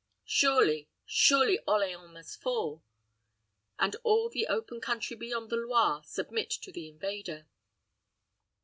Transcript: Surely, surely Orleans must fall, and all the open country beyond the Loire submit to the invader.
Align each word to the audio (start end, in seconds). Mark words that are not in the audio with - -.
Surely, 0.25 0.89
surely 1.05 1.59
Orleans 1.67 2.09
must 2.11 2.41
fall, 2.41 2.83
and 3.77 3.95
all 4.01 4.29
the 4.31 4.47
open 4.47 4.81
country 4.81 5.15
beyond 5.15 5.51
the 5.51 5.57
Loire 5.57 6.01
submit 6.03 6.49
to 6.49 6.71
the 6.71 6.87
invader. 6.87 7.45